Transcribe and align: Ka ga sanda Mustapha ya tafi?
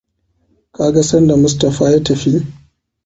Ka 0.75 0.85
ga 0.93 1.03
sanda 1.09 1.35
Mustapha 1.41 1.85
ya 1.91 2.03
tafi? 2.05 2.31